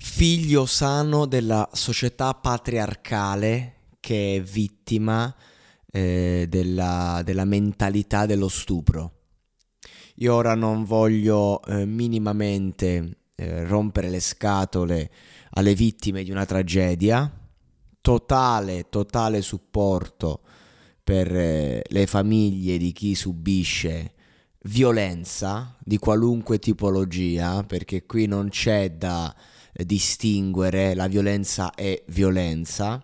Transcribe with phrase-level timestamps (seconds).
[0.00, 5.34] Figlio sano della società patriarcale che è vittima
[5.90, 9.12] eh, della, della mentalità dello stupro.
[10.16, 15.10] Io ora non voglio eh, minimamente eh, rompere le scatole
[15.50, 17.30] alle vittime di una tragedia,
[18.00, 20.42] totale, totale supporto
[21.02, 24.12] per eh, le famiglie di chi subisce
[24.62, 29.34] violenza di qualunque tipologia, perché qui non c'è da
[29.72, 33.02] distinguere, la violenza è violenza.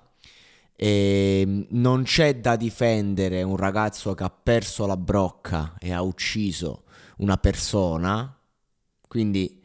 [0.76, 6.82] E non c'è da difendere un ragazzo che ha perso la brocca e ha ucciso
[7.18, 8.36] una persona,
[9.06, 9.63] quindi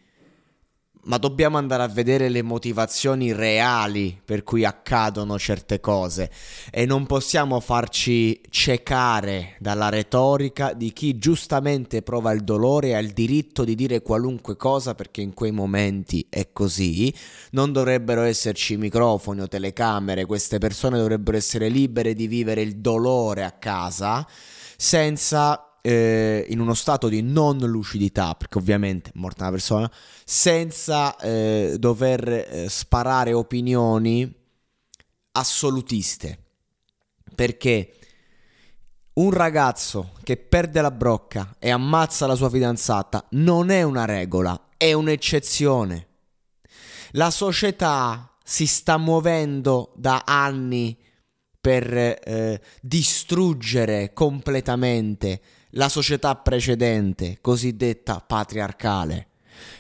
[1.04, 6.30] ma dobbiamo andare a vedere le motivazioni reali per cui accadono certe cose
[6.70, 13.00] e non possiamo farci ciecare dalla retorica di chi giustamente prova il dolore e ha
[13.00, 17.14] il diritto di dire qualunque cosa perché in quei momenti è così.
[17.52, 23.44] Non dovrebbero esserci microfoni o telecamere, queste persone dovrebbero essere libere di vivere il dolore
[23.44, 24.28] a casa
[24.76, 29.91] senza eh, in uno stato di non lucidità, perché ovviamente è morta una persona,
[30.25, 34.31] senza eh, dover eh, sparare opinioni
[35.31, 36.44] assolutiste.
[37.35, 37.94] Perché
[39.13, 44.67] un ragazzo che perde la brocca e ammazza la sua fidanzata non è una regola,
[44.78, 46.07] è un'eccezione.
[47.11, 50.97] La società si sta muovendo da anni
[51.59, 55.41] per eh, distruggere completamente
[55.72, 59.28] la società precedente, cosiddetta patriarcale,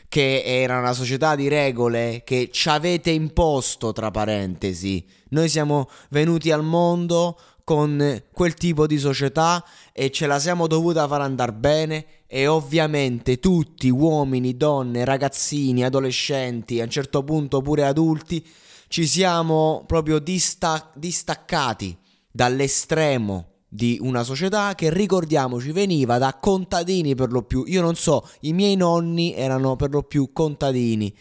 [0.07, 5.05] che era una società di regole che ci avete imposto, tra parentesi.
[5.29, 9.63] Noi siamo venuti al mondo con quel tipo di società
[9.93, 16.79] e ce la siamo dovuta far andare bene e ovviamente tutti, uomini, donne, ragazzini, adolescenti,
[16.79, 18.45] a un certo punto pure adulti,
[18.87, 21.95] ci siamo proprio distac- distaccati
[22.31, 27.63] dall'estremo di una società che ricordiamoci veniva da contadini per lo più.
[27.67, 31.15] Io non so, i miei nonni erano per lo più contadini.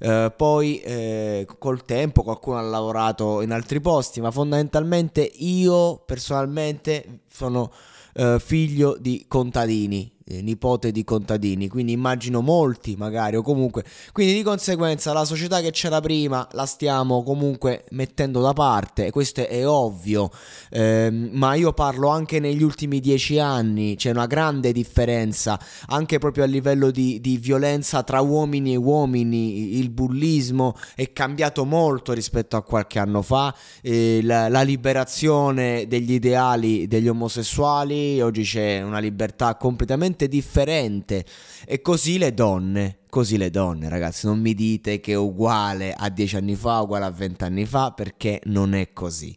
[0.00, 7.20] Uh, poi eh, col tempo qualcuno ha lavorato in altri posti, ma fondamentalmente io personalmente
[7.30, 7.72] sono
[8.14, 14.34] uh, figlio di contadini eh, nipote di contadini, quindi immagino molti magari o comunque, quindi
[14.34, 19.66] di conseguenza la società che c'era prima la stiamo comunque mettendo da parte, questo è
[19.66, 20.30] ovvio,
[20.70, 26.44] eh, ma io parlo anche negli ultimi dieci anni, c'è una grande differenza anche proprio
[26.44, 32.56] a livello di, di violenza tra uomini e uomini, il bullismo è cambiato molto rispetto
[32.56, 38.98] a qualche anno fa, eh, la, la liberazione degli ideali degli omosessuali, oggi c'è una
[38.98, 41.24] libertà completamente completamente differente.
[41.66, 46.08] E così le donne, così le donne, ragazzi, non mi dite che è uguale a
[46.08, 49.34] dieci anni fa, uguale a vent'anni fa, perché non è così.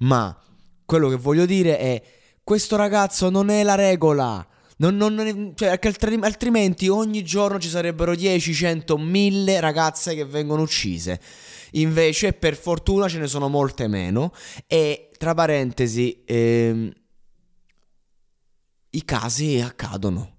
[0.00, 0.36] Ma
[0.84, 2.02] quello che voglio dire è,
[2.42, 4.46] questo ragazzo non è la regola.
[4.78, 5.78] Non, non, cioè,
[6.20, 11.18] altrimenti ogni giorno ci sarebbero 10, 100, 1000 ragazze che vengono uccise.
[11.72, 14.32] Invece, per fortuna, ce ne sono molte meno.
[14.66, 16.92] E tra parentesi, ehm,
[18.96, 20.32] i casi accadono.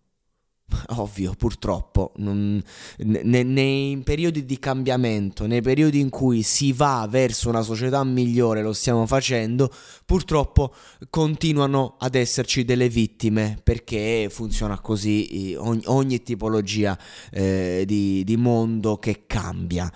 [0.98, 2.62] Ovvio, purtroppo, non,
[2.98, 8.62] ne, nei periodi di cambiamento, nei periodi in cui si va verso una società migliore,
[8.62, 9.71] lo stiamo facendo,
[10.06, 10.74] purtroppo
[11.09, 16.98] continuano ad esserci delle vittime perché funziona così ogni, ogni tipologia
[17.31, 19.92] eh, di, di, mondo che cambia.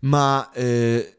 [0.00, 1.17] Ma eh,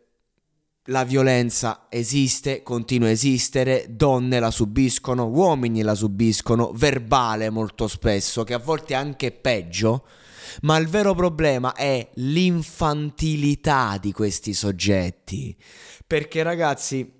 [0.89, 8.44] la violenza esiste, continua a esistere, donne la subiscono, uomini la subiscono, verbale molto spesso,
[8.44, 10.06] che a volte è anche peggio,
[10.62, 15.56] ma il vero problema è l'infantilità di questi soggetti.
[16.06, 17.12] Perché ragazzi,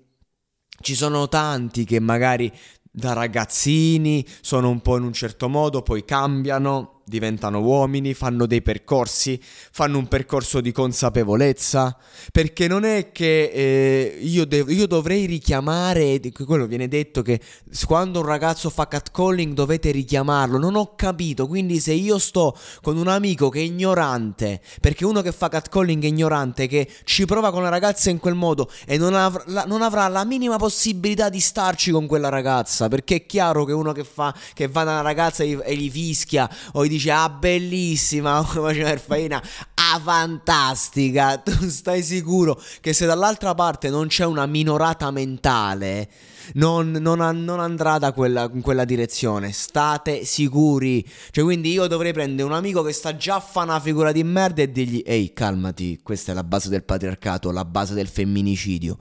[0.80, 2.52] ci sono tanti che magari
[2.90, 8.62] da ragazzini sono un po' in un certo modo, poi cambiano diventano uomini, fanno dei
[8.62, 11.94] percorsi, fanno un percorso di consapevolezza,
[12.32, 17.40] perché non è che eh, io, dev- io, dovrei richiamare, quello viene detto che
[17.84, 22.96] quando un ragazzo fa catcalling dovete richiamarlo, non ho capito, quindi se io sto con
[22.96, 27.50] un amico che è ignorante, perché uno che fa catcalling è ignorante, che ci prova
[27.50, 31.28] con la ragazza in quel modo e non, av- la- non avrà la minima possibilità
[31.28, 34.92] di starci con quella ragazza, perché è chiaro che uno che, fa, che va da
[34.92, 39.42] una ragazza e, e gli fischia o gli dice dice ah bellissima come faceva Erfaina.
[39.74, 46.08] Ah fantastica tu stai sicuro che se dall'altra parte non c'è una minorata mentale
[46.54, 49.52] non, non, non andrà da quella, in quella direzione.
[49.52, 51.06] State sicuri.
[51.30, 54.24] Cioè quindi io dovrei prendere un amico che sta già a fare una figura di
[54.24, 58.96] merda e dirgli ehi calmati questa è la base del patriarcato la base del femminicidio.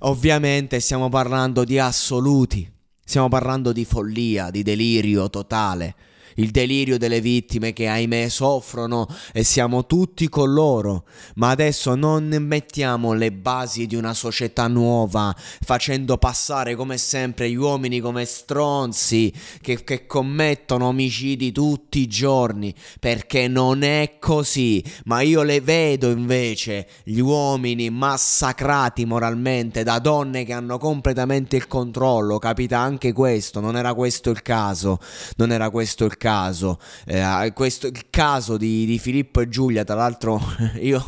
[0.00, 2.70] Ovviamente stiamo parlando di assoluti
[3.04, 5.94] stiamo parlando di follia di delirio totale
[6.38, 11.04] il delirio delle vittime che ahimè soffrono e siamo tutti con loro.
[11.36, 17.56] Ma adesso non mettiamo le basi di una società nuova, facendo passare come sempre gli
[17.56, 24.82] uomini come stronzi che, che commettono omicidi tutti i giorni, perché non è così.
[25.04, 31.66] Ma io le vedo invece gli uomini massacrati moralmente da donne che hanno completamente il
[31.66, 32.38] controllo.
[32.38, 34.98] Capita anche questo, non era questo il caso.
[35.36, 36.78] Non era questo il caso caso.
[37.06, 40.38] Eh, questo, il caso di, di, Filippo e Giulia, tra l'altro
[40.80, 41.02] io,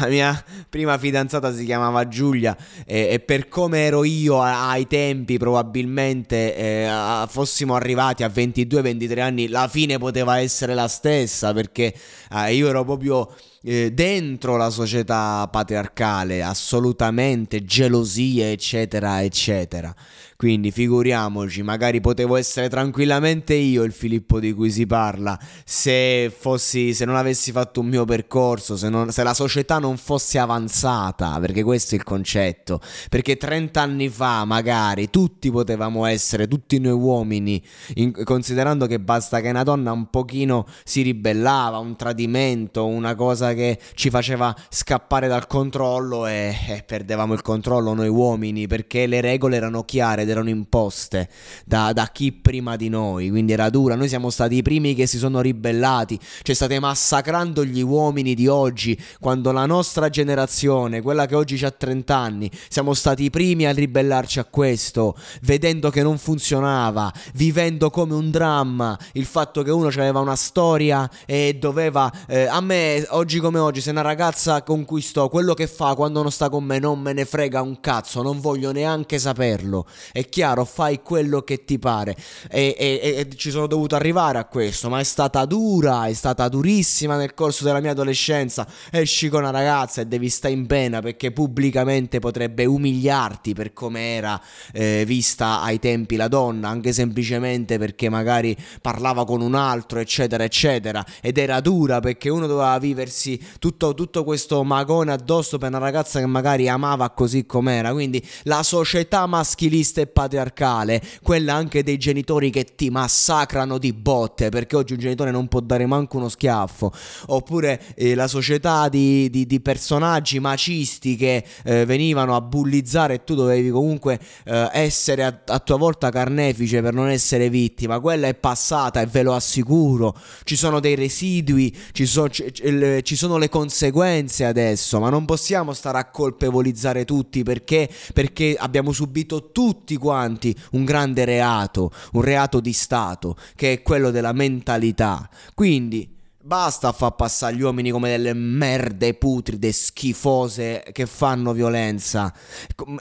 [0.00, 5.36] la mia prima fidanzata si chiamava Giulia e, e per come ero io ai tempi
[5.36, 11.94] probabilmente eh, fossimo arrivati a 22-23 anni, la fine poteva essere la stessa perché
[12.34, 13.28] eh, io ero proprio
[13.62, 19.94] eh, dentro la società patriarcale, assolutamente gelosie, eccetera, eccetera.
[20.42, 26.94] Quindi figuriamoci, magari potevo essere tranquillamente io il Filippo di cui si parla se fossi,
[26.94, 31.38] se non avessi fatto un mio percorso, se, non, se la società non fosse avanzata,
[31.38, 32.80] perché questo è il concetto.
[33.08, 37.62] Perché 30 anni fa, magari, tutti potevamo essere, tutti noi uomini,
[37.94, 43.51] in, considerando che basta che una donna un pochino si ribellava, un tradimento, una cosa
[43.54, 49.20] che ci faceva scappare dal controllo e, e perdevamo il controllo noi uomini, perché le
[49.20, 51.28] regole erano chiare erano imposte
[51.64, 53.94] da, da, chi prima di noi, quindi era dura.
[53.94, 58.48] Noi siamo stati i primi che si sono ribellati, cioè state massacrando gli uomini di
[58.48, 63.66] oggi, quando la nostra generazione, quella che oggi ha 30 anni, siamo stati i primi
[63.66, 69.70] a ribellarci a questo, vedendo che non funzionava, vivendo come un dramma il fatto che
[69.70, 72.10] uno aveva una storia e doveva...
[72.26, 76.30] Eh, a me, oggi come oggi, se una ragazza conquistò quello che fa quando non
[76.30, 79.86] sta con me non me ne frega un cazzo, non voglio neanche saperlo.
[80.12, 82.16] È chiaro, fai quello che ti pare.
[82.48, 86.48] E, e, e, ci sono dovuto arrivare a questo, ma è stata dura, è stata
[86.48, 88.66] durissima nel corso della mia adolescenza.
[88.90, 94.14] Esci con una ragazza e devi stare in pena perché pubblicamente potrebbe umiliarti per come
[94.14, 94.40] era
[94.72, 100.44] eh, vista ai tempi la donna, anche semplicemente perché magari parlava con un altro, eccetera,
[100.44, 101.04] eccetera.
[101.20, 106.18] Ed era dura perché uno doveva viversi tutto, tutto questo magone addosso per una ragazza
[106.18, 107.92] che magari amava così com'era.
[107.92, 114.48] Quindi la società maschilista e patriarcale, quella anche dei genitori che ti massacrano di botte,
[114.48, 116.92] perché oggi un genitore non può dare manco uno schiaffo,
[117.26, 123.24] oppure eh, la società di, di, di, personaggi macisti che eh, venivano a bullizzare e
[123.24, 128.28] tu dovevi comunque eh, essere a, a, tua volta carnefice per non essere vittima, quella
[128.28, 133.36] è passata e ve lo assicuro, ci sono dei residui, ci, so, ci, ci sono
[133.36, 139.96] le conseguenze adesso, ma non possiamo stare a colpevolizzare tutti perché, perché abbiamo subito tutti
[139.96, 145.30] quanti un grande reato, un reato di Stato, che è quello della mentalità.
[145.54, 146.11] Quindi
[146.44, 152.34] Basta far passare gli uomini come delle merde putride, schifose che fanno violenza.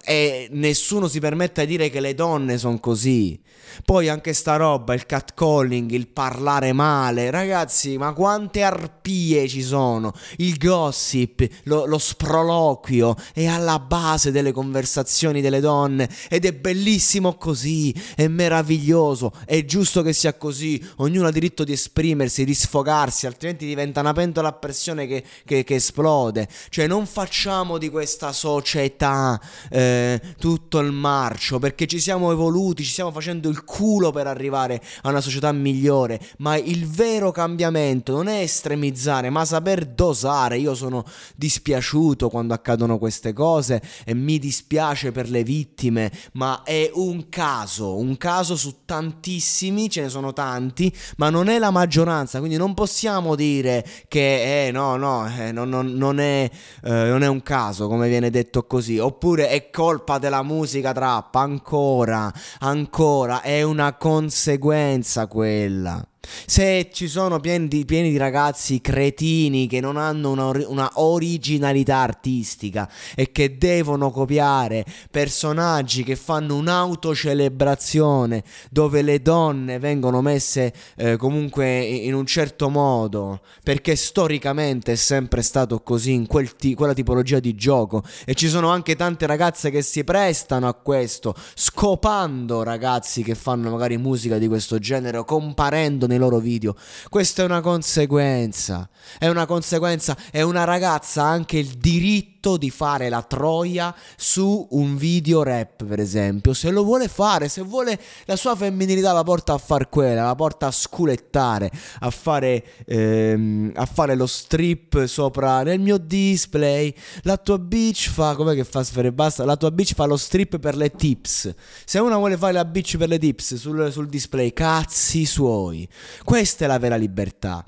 [0.03, 3.41] E nessuno si permette di dire che le donne sono così.
[3.83, 7.31] Poi anche sta roba, il catcalling, il parlare male.
[7.31, 10.13] Ragazzi, ma quante arpie ci sono?
[10.37, 16.07] Il gossip, lo, lo sproloquio è alla base delle conversazioni delle donne.
[16.29, 20.83] Ed è bellissimo così, è meraviglioso, è giusto che sia così.
[20.97, 25.63] Ognuno ha diritto di esprimersi, di sfogarsi altrimenti diventa una pentola a pressione che, che,
[25.63, 26.47] che esplode.
[26.69, 32.91] Cioè non facciamo di questa società eh, tutto il marcio, perché ci siamo evoluti, ci
[32.91, 38.27] stiamo facendo il culo per arrivare a una società migliore, ma il vero cambiamento non
[38.27, 40.57] è estremizzare, ma saper dosare.
[40.57, 41.03] Io sono
[41.35, 47.97] dispiaciuto quando accadono queste cose e mi dispiace per le vittime, ma è un caso,
[47.97, 52.73] un caso su tantissimi, ce ne sono tanti, ma non è la maggioranza, quindi non
[52.73, 56.49] possiamo possiamo dire che eh, no, no, eh, non, non, non, è,
[56.83, 61.35] eh, non, è, un caso, come viene detto così, oppure è colpa della musica trap,
[61.35, 66.10] ancora, ancora, è una conseguenza quella.
[66.45, 71.97] Se ci sono pieni di, pieni di, ragazzi cretini che non hanno una, una, originalità
[71.97, 81.17] artistica e che devono copiare personaggi che fanno un'autocelebrazione dove le donne vengono messe eh,
[81.17, 86.93] comunque in un certo modo, perché storicamente è sempre stato così in quel ti- quella
[86.93, 88.03] tipologia di gioco.
[88.25, 93.71] E ci sono anche tante ragazze che si prestano a questo, scopando ragazzi che fanno
[93.71, 96.75] magari musica di questo genere o comparendo nei loro video.
[97.09, 98.89] Questa è una conseguenza.
[99.17, 100.15] È una conseguenza.
[100.31, 105.85] E una ragazza ha anche il diritto di fare la troia su un video rap,
[105.85, 106.53] per esempio.
[106.53, 110.35] Se lo vuole fare, se vuole la sua femminilità la porta a far quella, la
[110.35, 116.93] porta a sculettare, a fare, ehm, a fare lo strip sopra nel mio display.
[117.21, 118.35] La tua bitch fa.
[118.35, 119.11] Com'è che fa sfere?
[119.11, 119.45] Basta.
[119.45, 121.53] La tua bitch fa lo strip per le tips.
[121.85, 125.87] Se una vuole fare la bitch per le tips sul, sul display, cazzi suoi.
[126.23, 127.63] Questa è la vera libertà.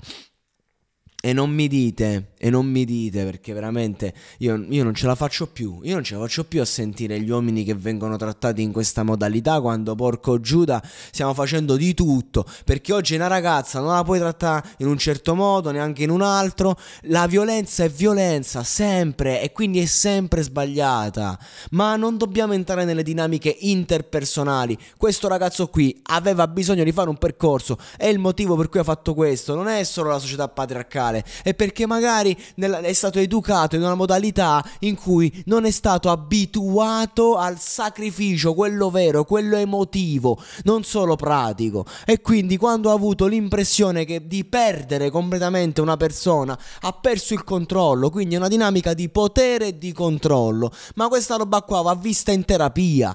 [1.26, 5.14] E non mi dite, e non mi dite perché veramente io, io, non ce la
[5.14, 8.60] faccio più, io non ce la faccio più a sentire gli uomini che vengono trattati
[8.60, 13.94] in questa modalità quando porco Giuda stiamo facendo di tutto, perché oggi una ragazza non
[13.94, 18.62] la puoi trattare in un certo modo, neanche in un altro, la violenza è violenza,
[18.62, 21.38] sempre, e quindi è sempre sbagliata,
[21.70, 27.16] ma non dobbiamo entrare nelle dinamiche interpersonali, questo ragazzo qui aveva bisogno di fare un
[27.16, 31.24] percorso, è il motivo per cui ha fatto questo, non è solo la società patriarcale,
[31.42, 36.10] è perché magari nella, è stato educato in una modalità in cui non è stato
[36.10, 41.84] abituato al sacrificio, quello vero, quello emotivo, non solo pratico.
[42.04, 47.44] E quindi quando ha avuto l'impressione che di perdere completamente una persona, ha perso il
[47.44, 50.72] controllo, quindi è una dinamica di potere e di controllo.
[50.94, 53.14] Ma questa roba qua va vista in terapia.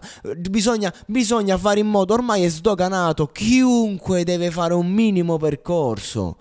[0.50, 6.38] Bisogna, bisogna fare in modo, ormai è sdoganato, chiunque deve fare un minimo percorso.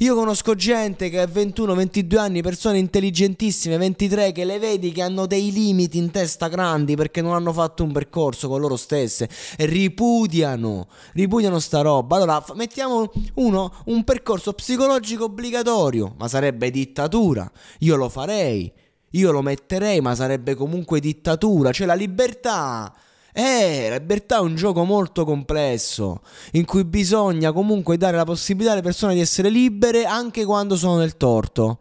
[0.00, 5.02] Io conosco gente che ha 21, 22 anni, persone intelligentissime, 23, che le vedi che
[5.02, 9.28] hanno dei limiti in testa grandi perché non hanno fatto un percorso con loro stesse
[9.56, 12.14] e ripudiano, ripudiano sta roba.
[12.14, 17.50] Allora mettiamo uno, un percorso psicologico obbligatorio, ma sarebbe dittatura.
[17.80, 18.72] Io lo farei.
[19.12, 22.94] Io lo metterei, ma sarebbe comunque dittatura, cioè la libertà
[23.38, 28.72] eh, la libertà è un gioco molto complesso, in cui bisogna comunque dare la possibilità
[28.72, 31.78] alle persone di essere libere anche quando sono nel torto.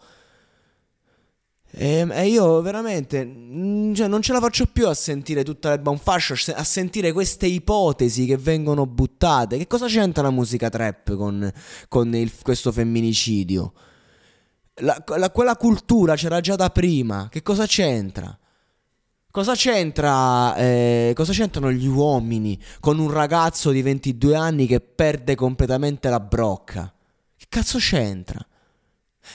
[1.71, 5.89] E, e io veramente mm, cioè, non ce la faccio più a sentire tutta l'erba
[5.89, 9.57] un fascio, a sentire queste ipotesi che vengono buttate.
[9.57, 11.51] Che cosa c'entra la musica trap con,
[11.87, 13.73] con il, questo femminicidio?
[14.81, 18.37] La, la, quella cultura c'era già da prima, che cosa c'entra?
[19.37, 20.55] Cosa c'entra?
[20.55, 26.19] Eh, cosa c'entrano gli uomini con un ragazzo di 22 anni che perde completamente la
[26.19, 26.91] brocca?
[27.35, 28.43] Che cazzo c'entra?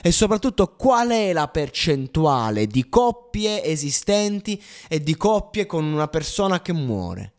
[0.01, 6.61] E soprattutto qual è la percentuale di coppie esistenti e di coppie con una persona
[6.61, 7.33] che muore?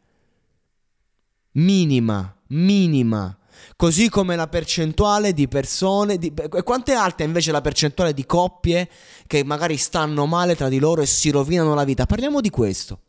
[1.51, 3.39] Minima, minima.
[3.77, 6.19] Così come la percentuale di persone.
[6.19, 6.33] Di,
[6.63, 8.89] quanto è alta invece la percentuale di coppie
[9.27, 12.07] che magari stanno male tra di loro e si rovinano la vita?
[12.07, 13.01] Parliamo di questo.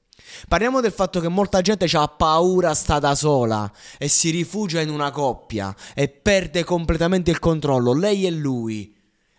[0.48, 4.90] Parliamo del fatto che molta gente ha paura, sta da sola e si rifugia in
[4.90, 8.95] una coppia e perde completamente il controllo, lei e lui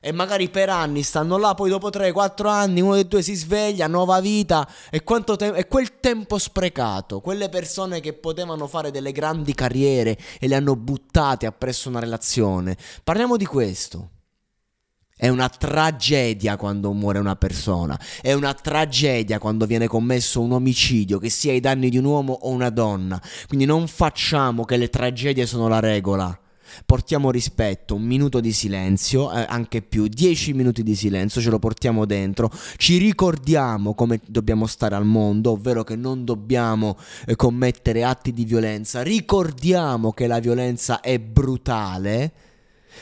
[0.07, 3.89] e magari per anni stanno là, poi dopo 3-4 anni uno dei due si sveglia,
[3.89, 9.53] nuova vita e, te- e quel tempo sprecato, quelle persone che potevano fare delle grandi
[9.53, 12.77] carriere e le hanno buttate appresso una relazione.
[13.03, 14.11] Parliamo di questo.
[15.17, 21.19] È una tragedia quando muore una persona, è una tragedia quando viene commesso un omicidio,
[21.19, 23.21] che sia ai danni di un uomo o una donna.
[23.49, 26.41] Quindi non facciamo che le tragedie sono la regola.
[26.85, 31.59] Portiamo rispetto, un minuto di silenzio, eh, anche più, dieci minuti di silenzio, ce lo
[31.59, 38.04] portiamo dentro, ci ricordiamo come dobbiamo stare al mondo, ovvero che non dobbiamo eh, commettere
[38.04, 42.33] atti di violenza, ricordiamo che la violenza è brutale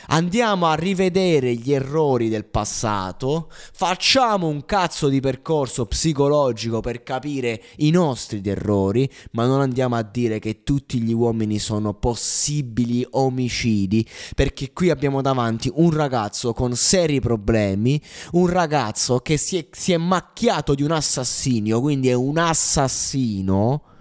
[0.07, 7.61] Andiamo a rivedere gli errori del passato, facciamo un cazzo di percorso psicologico per capire
[7.77, 14.07] i nostri errori, ma non andiamo a dire che tutti gli uomini sono possibili omicidi,
[14.35, 19.91] perché qui abbiamo davanti un ragazzo con seri problemi, un ragazzo che si è, si
[19.91, 23.93] è macchiato di un assassinio, quindi è un assassino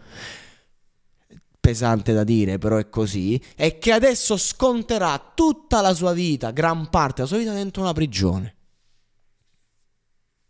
[1.65, 6.91] pesante da dire, però è così, è che adesso sconterà tutta la sua vita, gran
[6.91, 8.55] parte della sua vita dentro una prigione.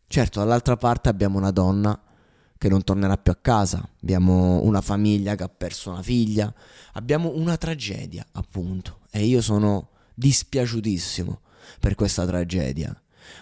[0.08, 2.02] Certo, dall'altra parte abbiamo una donna
[2.58, 6.52] che non tornerà più a casa, abbiamo una famiglia che ha perso una figlia,
[6.94, 11.42] abbiamo una tragedia, appunto, e io sono dispiaciutissimo
[11.78, 12.92] per questa tragedia.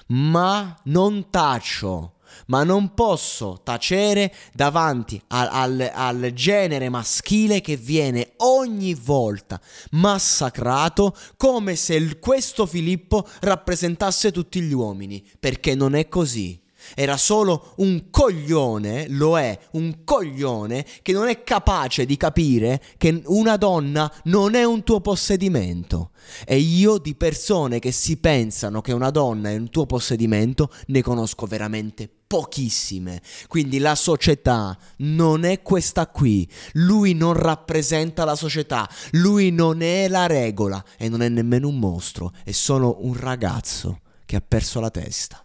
[0.08, 8.32] Ma non taccio ma non posso tacere davanti al, al, al, genere maschile che viene
[8.38, 9.60] ogni volta
[9.92, 16.61] massacrato come se questo Filippo rappresentasse tutti gli uomini, perché non è così.
[16.94, 23.22] Era solo un coglione, lo è, un coglione che non è capace di capire che
[23.26, 26.10] una donna non è un tuo possedimento.
[26.44, 31.02] E io di persone che si pensano che una donna è un tuo possedimento ne
[31.02, 33.20] conosco veramente pochissime.
[33.46, 36.48] Quindi la società non è questa qui.
[36.72, 38.88] Lui non rappresenta la società.
[39.10, 42.32] Lui non è la regola e non è nemmeno un mostro.
[42.42, 45.44] È solo un ragazzo che ha perso la testa.